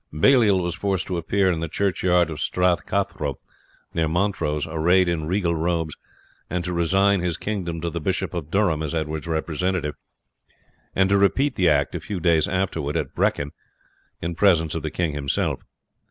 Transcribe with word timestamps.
Baliol 0.11 0.63
was 0.63 0.73
forced 0.73 1.05
to 1.05 1.17
appear 1.17 1.51
in 1.51 1.59
the 1.59 1.67
churchyard 1.67 2.31
of 2.31 2.39
Strath 2.41 2.87
Cathro, 2.87 3.37
near 3.93 4.07
Montrose, 4.07 4.65
arrayed 4.65 5.07
in 5.07 5.27
regal 5.27 5.53
robes, 5.53 5.95
and 6.49 6.63
to 6.65 6.73
resign 6.73 7.19
his 7.19 7.37
kingdom 7.37 7.81
to 7.81 7.89
the 7.91 8.01
Bishop 8.01 8.33
of 8.33 8.49
Durham 8.49 8.81
as 8.81 8.95
Edward's 8.95 9.27
representative, 9.27 9.93
and 10.95 11.07
to 11.09 11.19
repeat 11.19 11.53
the 11.53 11.69
act 11.69 11.93
a 11.93 11.99
few 11.99 12.19
days 12.19 12.47
afterwards 12.47 12.97
at 12.97 13.13
Brechin 13.13 13.51
in 14.23 14.33
presence 14.33 14.73
of 14.73 14.81
the 14.81 14.89
king 14.89 15.13
himself. 15.13 15.61